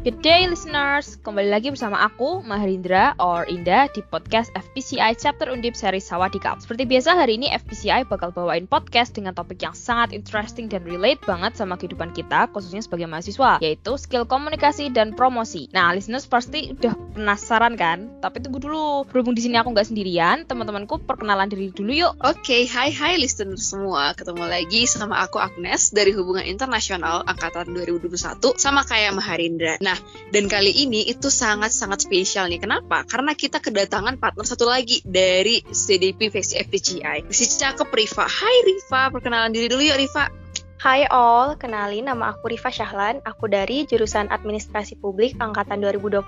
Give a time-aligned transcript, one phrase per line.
[0.00, 5.76] Good day listeners, kembali lagi bersama aku Maharindra or Indah di podcast FPCI Chapter Undip
[5.76, 6.56] seri Sawadikap.
[6.56, 11.20] Seperti biasa hari ini FPCI bakal bawain podcast dengan topik yang sangat interesting dan relate
[11.28, 15.68] banget sama kehidupan kita khususnya sebagai mahasiswa yaitu skill komunikasi dan promosi.
[15.76, 18.08] Nah listeners pasti udah penasaran kan?
[18.22, 22.14] Tapi tunggu dulu, berhubung di sini aku nggak sendirian, teman-temanku perkenalan diri dulu yuk.
[22.22, 27.74] Oke, okay, hai hai listeners semua, ketemu lagi sama aku Agnes dari Hubungan Internasional Angkatan
[27.76, 29.76] 2021 sama kayak Maharindra.
[29.84, 29.98] Nah,
[30.30, 32.62] dan kali ini itu sangat-sangat spesial nih.
[32.62, 33.04] Kenapa?
[33.04, 37.28] Karena kita kedatangan partner satu lagi dari CDP FPGI.
[37.28, 38.24] Si cakep Riva.
[38.24, 40.39] Hai Riva, perkenalan diri dulu yuk Riva.
[40.80, 46.24] Hai all, kenalin nama aku Riva Syahlan, aku dari jurusan Administrasi Publik Angkatan 2021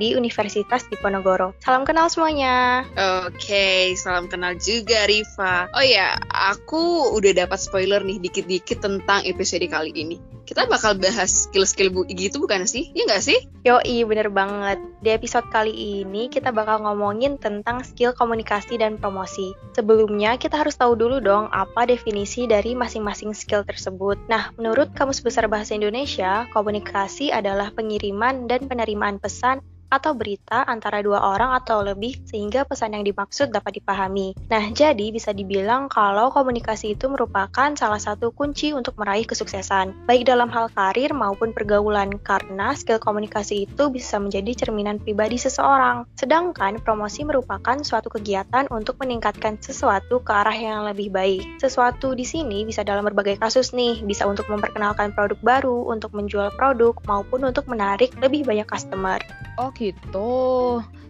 [0.00, 1.52] di Universitas Diponegoro.
[1.60, 2.88] Salam kenal semuanya.
[2.96, 5.68] Oke, okay, salam kenal juga Riva.
[5.76, 11.48] Oh ya, aku udah dapat spoiler nih dikit-dikit tentang episode kali ini kita bakal bahas
[11.48, 12.92] skill-skill bu gitu bukan sih?
[12.92, 13.38] Iya nggak sih?
[13.64, 14.76] Yo, iya bener banget.
[15.00, 15.72] Di episode kali
[16.04, 19.56] ini kita bakal ngomongin tentang skill komunikasi dan promosi.
[19.72, 24.20] Sebelumnya kita harus tahu dulu dong apa definisi dari masing-masing skill tersebut.
[24.28, 31.04] Nah, menurut Kamus Besar Bahasa Indonesia, komunikasi adalah pengiriman dan penerimaan pesan atau berita antara
[31.04, 34.32] dua orang atau lebih sehingga pesan yang dimaksud dapat dipahami.
[34.48, 40.24] Nah, jadi bisa dibilang kalau komunikasi itu merupakan salah satu kunci untuk meraih kesuksesan, baik
[40.24, 46.08] dalam hal karir maupun pergaulan, karena skill komunikasi itu bisa menjadi cerminan pribadi seseorang.
[46.16, 51.60] Sedangkan promosi merupakan suatu kegiatan untuk meningkatkan sesuatu ke arah yang lebih baik.
[51.60, 56.54] Sesuatu di sini bisa dalam berbagai kasus nih, bisa untuk memperkenalkan produk baru, untuk menjual
[56.56, 59.20] produk, maupun untuk menarik lebih banyak customer.
[59.60, 60.30] Oh gitu.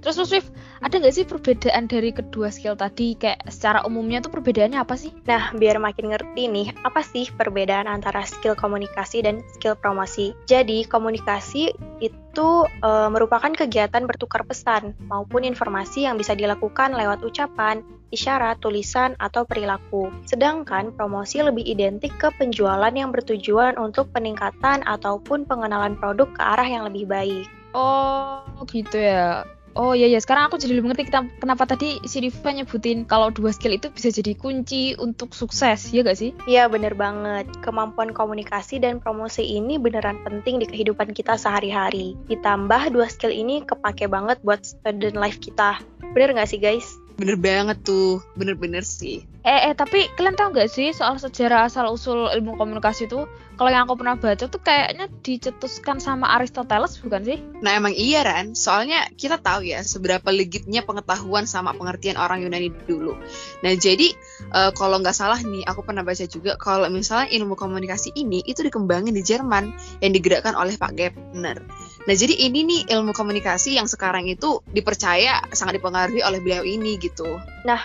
[0.03, 0.47] Terus terus Rif,
[0.83, 3.15] ada nggak sih perbedaan dari kedua skill tadi?
[3.15, 5.15] Kayak secara umumnya tuh perbedaannya apa sih?
[5.31, 10.35] Nah, biar makin ngerti nih, apa sih perbedaan antara skill komunikasi dan skill promosi?
[10.51, 11.71] Jadi, komunikasi
[12.03, 19.15] itu e, merupakan kegiatan bertukar pesan maupun informasi yang bisa dilakukan lewat ucapan, isyarat, tulisan,
[19.23, 20.11] atau perilaku.
[20.27, 26.67] Sedangkan promosi lebih identik ke penjualan yang bertujuan untuk peningkatan ataupun pengenalan produk ke arah
[26.67, 27.62] yang lebih baik.
[27.73, 29.45] Oh gitu ya.
[29.73, 33.33] Oh iya ya, sekarang aku jadi lebih ngerti kita kenapa tadi si Riva nyebutin kalau
[33.33, 36.37] dua skill itu bisa jadi kunci untuk sukses, ya gak sih?
[36.45, 37.49] Iya bener banget.
[37.65, 42.21] Kemampuan komunikasi dan promosi ini beneran penting di kehidupan kita sehari-hari.
[42.29, 45.81] Ditambah dua skill ini kepake banget buat student life kita.
[46.13, 47.02] Bener gak sih guys?
[47.23, 49.23] Bener banget tuh, bener-bener sih.
[49.47, 53.31] Eh, eh tapi kalian tahu nggak sih soal sejarah asal usul ilmu komunikasi itu?
[53.55, 57.39] Kalau yang aku pernah baca tuh kayaknya dicetuskan sama Aristoteles bukan sih?
[57.63, 62.75] Nah emang iya Ran, soalnya kita tahu ya seberapa legitnya pengetahuan sama pengertian orang Yunani
[62.91, 63.15] dulu.
[63.63, 64.19] Nah jadi
[64.51, 68.67] uh, kalau nggak salah nih, aku pernah baca juga kalau misalnya ilmu komunikasi ini itu
[68.67, 69.71] dikembangin di Jerman
[70.03, 71.63] yang digerakkan oleh Pak Gepner.
[72.03, 76.99] Nah, jadi ini nih ilmu komunikasi yang sekarang itu dipercaya sangat dipengaruhi oleh beliau ini
[76.99, 77.39] gitu.
[77.63, 77.79] Nah,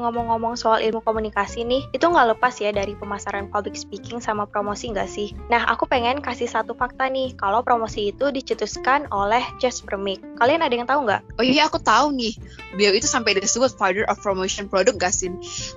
[0.00, 4.88] ngomong-ngomong soal ilmu komunikasi nih, itu nggak lepas ya dari pemasaran public speaking sama promosi
[4.88, 5.36] nggak sih?
[5.52, 10.24] Nah, aku pengen kasih satu fakta nih, kalau promosi itu dicetuskan oleh Jasper Mick.
[10.40, 11.20] Kalian ada yang tahu nggak?
[11.36, 12.40] Oh iya, aku tahu nih.
[12.72, 15.28] Beliau itu sampai disebut father of promotion product gak sih?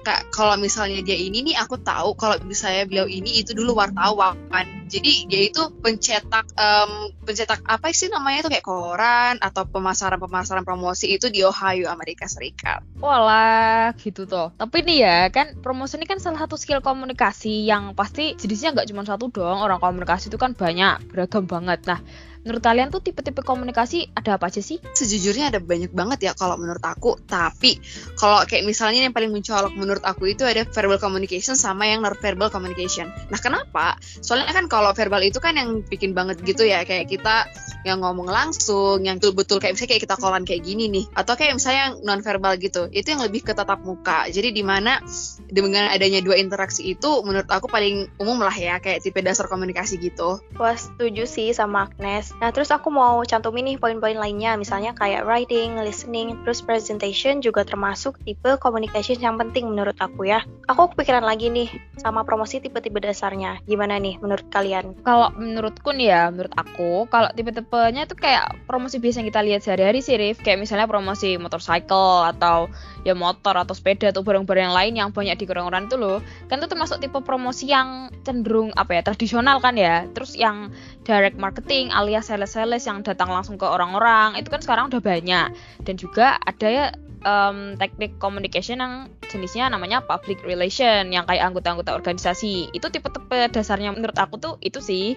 [0.08, 4.81] Kak, kalau misalnya dia ini nih, aku tahu kalau misalnya beliau ini itu dulu wartawan.
[4.92, 11.16] Jadi dia itu pencetak um, pencetak apa sih namanya tuh kayak koran atau pemasaran-pemasaran promosi
[11.16, 12.84] itu di Ohio Amerika Serikat.
[13.00, 14.52] Walah gitu tuh.
[14.60, 18.92] Tapi nih ya kan promosi ini kan salah satu skill komunikasi yang pasti jenisnya nggak
[18.92, 19.64] cuma satu dong.
[19.64, 21.88] Orang komunikasi itu kan banyak beragam banget.
[21.88, 22.04] Nah
[22.42, 24.82] Menurut kalian tuh tipe-tipe komunikasi ada apa aja sih?
[24.98, 27.22] Sejujurnya ada banyak banget ya kalau menurut aku.
[27.30, 27.78] Tapi
[28.18, 32.50] kalau kayak misalnya yang paling mencolok menurut aku itu ada verbal communication sama yang non-verbal
[32.50, 33.14] communication.
[33.30, 34.02] Nah kenapa?
[34.26, 36.82] Soalnya kan kalau verbal itu kan yang bikin banget gitu ya.
[36.82, 37.46] Kayak kita
[37.88, 41.06] yang ngomong langsung, yang betul-betul kayak misalnya kayak kita kolan kayak gini nih.
[41.14, 42.90] Atau kayak misalnya yang non-verbal gitu.
[42.90, 44.28] Itu yang lebih ke tatap muka.
[44.28, 45.00] Jadi di mana
[45.48, 48.82] dengan adanya dua interaksi itu menurut aku paling umum lah ya.
[48.82, 50.42] Kayak tipe dasar komunikasi gitu.
[50.58, 55.26] Wah setuju sih sama Agnes Nah, terus aku mau cantumin nih poin-poin lainnya, misalnya kayak
[55.30, 60.42] writing, listening, terus presentation juga termasuk tipe communication yang penting menurut aku ya.
[60.66, 61.70] Aku kepikiran lagi nih
[62.02, 63.62] sama promosi tipe-tipe dasarnya.
[63.70, 64.98] Gimana nih menurut kalian?
[65.06, 67.30] Kalau menurutku nih ya, menurut aku, kalau
[67.72, 70.44] tipe-tipenya itu kayak promosi biasa yang kita lihat sehari-hari sih, Rif.
[70.44, 72.68] Kayak misalnya promosi motorcycle atau
[73.08, 76.20] ya motor atau sepeda atau barang-barang yang lain yang banyak di orang-orang itu loh.
[76.52, 80.04] Kan itu termasuk tipe promosi yang cenderung apa ya, tradisional kan ya.
[80.12, 80.76] Terus yang
[81.08, 85.56] direct marketing alias sales-sales yang datang langsung ke orang-orang itu kan sekarang udah banyak
[85.88, 86.86] dan juga ada ya
[87.26, 88.94] um, teknik communication yang
[89.32, 92.70] jenisnya namanya public relation yang kayak anggota-anggota organisasi.
[92.76, 95.16] Itu tipe-tipe dasarnya menurut aku tuh itu sih.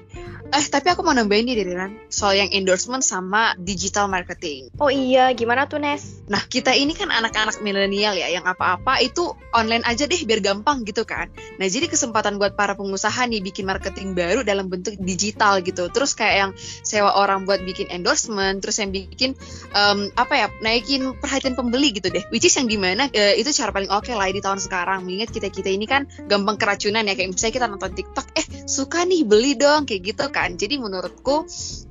[0.55, 4.71] Eh, tapi aku mau nambahin nih Riran, soal yang endorsement sama digital marketing.
[4.79, 6.24] Oh iya, gimana tuh Nes?
[6.25, 10.81] Nah, kita ini kan anak-anak milenial ya, yang apa-apa itu online aja deh biar gampang
[10.89, 11.29] gitu kan.
[11.61, 15.93] Nah, jadi kesempatan buat para pengusaha nih bikin marketing baru dalam bentuk digital gitu.
[15.93, 16.51] Terus kayak yang
[16.81, 19.37] sewa orang buat bikin endorsement, terus yang bikin
[19.77, 22.25] um, apa ya, naikin perhatian pembeli gitu deh.
[22.33, 25.05] Which is yang di mana uh, itu cara paling oke okay lah di tahun sekarang.
[25.05, 29.29] Mengingat kita-kita ini kan gampang keracunan ya, kayak misalnya kita nonton TikTok, eh suka nih
[29.29, 30.57] beli dong kayak gitu kan.
[30.57, 31.45] Jadi menurutku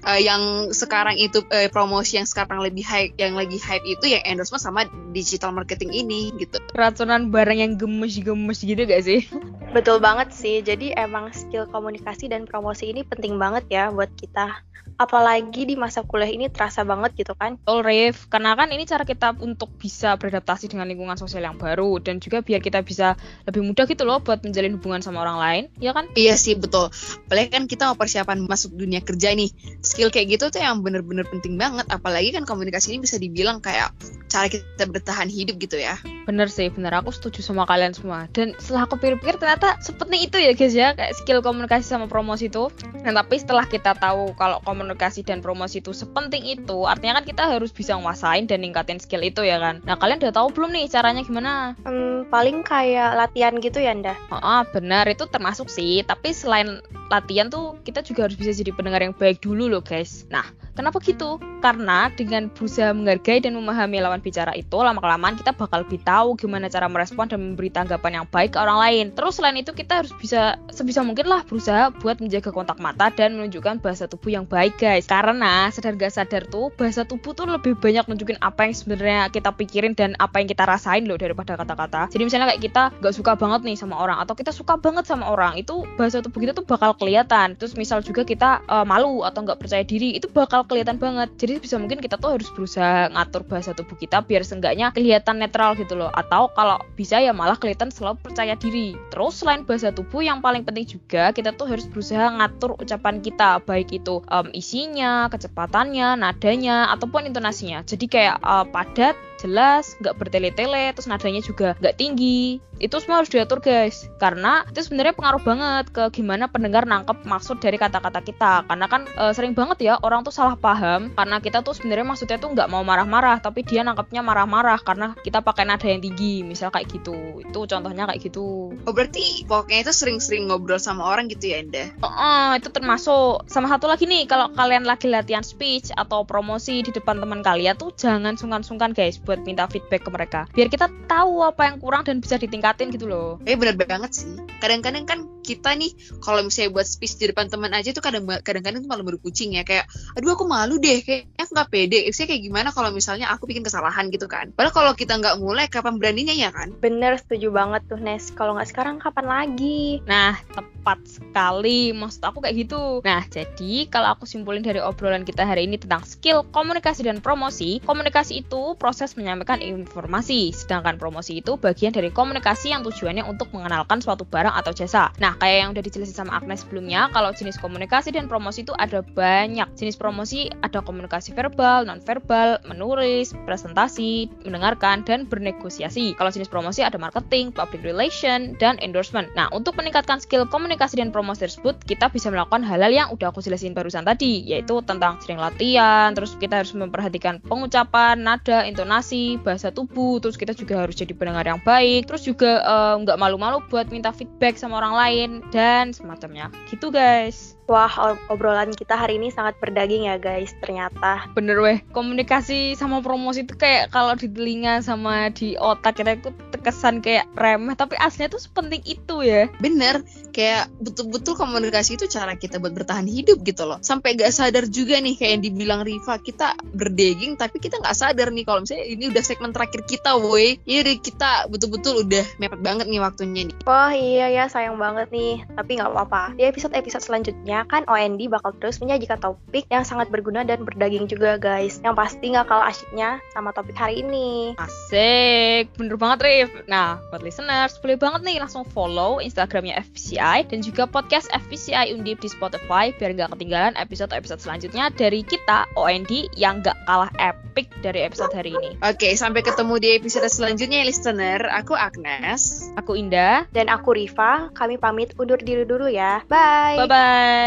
[0.09, 4.22] uh, yang sekarang itu uh, promosi yang sekarang lebih hype, yang lagi hype itu yang
[4.25, 4.81] endorsement sama
[5.11, 6.57] digital marketing ini gitu.
[6.73, 9.27] Keracunan barang yang gemes-gemes gitu gak sih?
[9.75, 10.61] Betul banget sih.
[10.61, 14.63] Jadi emang skill komunikasi dan promosi ini penting banget ya buat kita
[14.95, 17.57] apalagi di masa kuliah ini terasa banget gitu kan.
[17.57, 21.97] Betul Rif, karena kan ini cara kita untuk bisa beradaptasi dengan lingkungan sosial yang baru
[21.99, 23.17] dan juga biar kita bisa
[23.49, 26.07] lebih mudah gitu loh buat menjalin hubungan sama orang lain, ya kan?
[26.13, 26.93] Iya sih betul.
[27.27, 29.49] Apalagi kan kita mau persiapan masuk dunia kerja nih.
[29.81, 31.89] Skill kayak gitu tuh yang bener-bener penting banget.
[31.89, 33.91] Apalagi kan komunikasi ini bisa dibilang kayak
[34.29, 35.97] cara kita bertahan hidup gitu ya.
[36.29, 38.29] Bener sih, bener aku setuju sama kalian semua.
[38.31, 42.47] Dan setelah aku pikir-pikir ternyata seperti itu ya guys ya, kayak skill komunikasi sama promosi
[42.47, 42.69] itu.
[43.03, 47.25] Dan tapi setelah kita tahu kalau komunikasi komunikasi dan promosi itu sepenting itu, artinya kan
[47.25, 49.79] kita harus bisa nguasain dan ningkatin skill itu ya kan.
[49.87, 51.79] Nah kalian udah tahu belum nih caranya gimana?
[51.87, 54.19] Hmm, paling kayak latihan gitu ya Nda?
[54.27, 56.03] Oh, benar itu termasuk sih.
[56.03, 56.83] Tapi selain
[57.13, 60.25] latihan tuh kita juga harus bisa jadi pendengar yang baik dulu loh guys.
[60.33, 61.37] Nah Kenapa gitu?
[61.61, 66.65] Karena dengan berusaha menghargai dan memahami lawan bicara itu, lama-kelamaan kita bakal lebih tahu gimana
[66.65, 69.05] cara merespon dan memberi tanggapan yang baik ke orang lain.
[69.13, 73.37] Terus selain itu kita harus bisa sebisa mungkin lah berusaha buat menjaga kontak mata dan
[73.37, 75.05] menunjukkan bahasa tubuh yang baik guys.
[75.05, 79.53] Karena sadar gak sadar tuh bahasa tubuh tuh lebih banyak nunjukin apa yang sebenarnya kita
[79.53, 82.09] pikirin dan apa yang kita rasain loh daripada kata-kata.
[82.09, 85.29] Jadi misalnya kayak kita gak suka banget nih sama orang atau kita suka banget sama
[85.29, 87.59] orang itu bahasa tubuh kita tuh bakal kelihatan.
[87.59, 91.29] Terus misal juga kita uh, malu atau nggak percaya diri itu bakal kelihatan banget.
[91.35, 95.75] Jadi bisa mungkin kita tuh harus berusaha ngatur bahasa tubuh kita biar seenggaknya kelihatan netral
[95.75, 96.09] gitu loh.
[96.15, 98.95] Atau kalau bisa ya malah kelihatan selalu percaya diri.
[99.11, 103.59] Terus selain bahasa tubuh yang paling penting juga kita tuh harus berusaha ngatur ucapan kita.
[103.67, 107.83] Baik itu um, isinya kecepatannya nadanya ataupun intonasinya.
[107.83, 112.63] Jadi kayak uh, padat jelas, nggak bertele-tele, terus nadanya juga nggak tinggi.
[112.79, 117.61] Itu semua harus diatur guys, karena itu sebenarnya pengaruh banget ke gimana pendengar nangkep maksud
[117.61, 118.65] dari kata-kata kita.
[118.67, 122.37] Karena kan e, sering banget ya orang tuh salah paham, karena kita tuh sebenarnya maksudnya
[122.41, 126.73] tuh nggak mau marah-marah, tapi dia nangkepnya marah-marah karena kita pakai nada yang tinggi, misal
[126.73, 127.45] kayak gitu.
[127.45, 128.75] Itu contohnya kayak gitu.
[128.83, 131.93] Oh berarti pokoknya itu sering-sering ngobrol sama orang gitu ya Enda?
[132.03, 133.47] Oh, oh, itu termasuk.
[133.47, 137.79] Sama satu lagi nih, kalau kalian lagi latihan speech atau promosi di depan teman kalian
[137.79, 140.45] tuh jangan sungkan-sungkan guys buat minta feedback ke mereka.
[140.53, 143.41] Biar kita tahu apa yang kurang dan bisa ditingkatin gitu loh.
[143.49, 144.29] Eh bener banget sih.
[144.61, 145.91] Kadang-kadang kan kita nih
[146.23, 149.67] kalau misalnya buat speech di depan teman aja tuh kadang kadang-kadang tuh malah berkucing ya
[149.67, 149.85] kayak
[150.15, 151.99] aduh aku malu deh kayaknya aku nggak pede.
[152.15, 154.55] Saya kayak gimana kalau misalnya aku bikin kesalahan gitu kan?
[154.55, 156.71] Padahal kalau kita nggak mulai kapan beraninya ya kan?
[156.79, 158.31] Bener setuju banget tuh Nes.
[158.31, 159.99] Kalau nggak sekarang kapan lagi?
[160.07, 161.91] Nah tepat sekali.
[161.91, 163.03] Maksud aku kayak gitu.
[163.03, 167.83] Nah jadi kalau aku simpulin dari obrolan kita hari ini tentang skill komunikasi dan promosi
[167.83, 173.99] komunikasi itu proses menyampaikan informasi, sedangkan promosi itu bagian dari komunikasi yang tujuannya untuk mengenalkan
[173.99, 175.09] suatu barang atau jasa.
[175.19, 179.01] Nah, kayak yang udah dijelasin sama Agnes sebelumnya, kalau jenis komunikasi dan promosi itu ada
[179.01, 179.67] banyak.
[179.77, 186.15] Jenis promosi ada komunikasi verbal, non-verbal, menulis, presentasi, mendengarkan, dan bernegosiasi.
[186.17, 189.29] Kalau jenis promosi ada marketing, public relation, dan endorsement.
[189.33, 193.39] Nah, untuk meningkatkan skill komunikasi dan promosi tersebut, kita bisa melakukan hal-hal yang udah aku
[193.41, 199.69] jelasin barusan tadi, yaitu tentang sering latihan, terus kita harus memperhatikan pengucapan, nada, intonasi, bahasa
[199.71, 203.63] tubuh, terus kita juga harus jadi pendengar yang baik, terus juga eh, nggak uh, malu-malu
[203.71, 205.22] buat minta feedback sama orang lain
[205.53, 206.49] dan semacamnya.
[206.67, 207.55] Gitu guys.
[207.73, 207.89] Wah,
[208.29, 211.25] obrolan kita hari ini sangat berdaging ya guys, ternyata.
[211.33, 216.29] Bener weh, komunikasi sama promosi itu kayak kalau di telinga sama di otak kita itu
[216.53, 219.49] terkesan kayak remeh, tapi aslinya tuh sepenting itu ya.
[219.57, 223.81] Bener, kayak betul-betul komunikasi itu cara kita buat bertahan hidup gitu loh.
[223.81, 228.29] Sampai gak sadar juga nih kayak yang dibilang Riva, kita berdaging tapi kita gak sadar
[228.29, 230.61] nih kalau misalnya ini udah segmen terakhir kita woi.
[230.69, 233.55] Iya kita betul-betul udah mepet banget nih waktunya nih.
[233.65, 236.37] Wah iya ya sayang banget nih, tapi nggak apa-apa.
[236.37, 241.35] Di episode-episode selanjutnya kan OND bakal terus menyajikan topik yang sangat berguna dan berdaging juga
[241.37, 241.79] guys.
[241.81, 244.53] Yang pasti nggak kalah asyiknya sama topik hari ini.
[244.59, 246.49] Asik, bener banget Rif.
[246.67, 252.21] Nah, buat listeners, boleh banget nih langsung follow Instagramnya FPCI dan juga podcast FPCI Undip
[252.21, 258.05] di Spotify biar nggak ketinggalan episode-episode selanjutnya dari kita OND yang nggak kalah epic dari
[258.05, 258.75] episode hari ini.
[258.81, 261.43] Oke, sampai ketemu di episode selanjutnya, listener.
[261.59, 262.71] Aku Agnes.
[262.79, 263.45] Aku Indah.
[263.51, 264.49] Dan aku Riva.
[264.55, 266.23] Kami pamit undur diri dulu ya.
[266.31, 266.79] Bye.
[266.83, 267.42] Bye-bye.